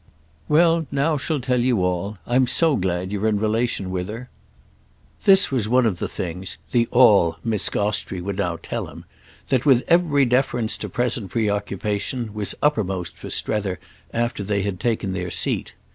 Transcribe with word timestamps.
"Well, 0.49 0.87
now 0.89 1.15
she'll 1.15 1.39
tell 1.39 1.59
you 1.59 1.83
all. 1.83 2.17
I'm 2.25 2.47
so 2.47 2.75
glad 2.75 3.11
you're 3.11 3.27
in 3.27 3.39
relation 3.39 3.91
with 3.91 4.09
her." 4.09 4.31
This 5.25 5.51
was 5.51 5.69
one 5.69 5.85
of 5.85 5.99
the 5.99 6.07
things—the 6.07 6.87
"all" 6.89 7.35
Miss 7.43 7.69
Gostrey 7.69 8.19
would 8.19 8.37
now 8.39 8.57
tell 8.57 8.87
him—that, 8.87 9.63
with 9.63 9.83
every 9.87 10.25
deference 10.25 10.75
to 10.77 10.89
present 10.89 11.29
preoccupation, 11.29 12.33
was 12.33 12.55
uppermost 12.63 13.15
for 13.15 13.29
Strether 13.29 13.79
after 14.11 14.43
they 14.43 14.63
had 14.63 14.79
taken 14.79 15.13
their 15.13 15.29
seat. 15.29 15.75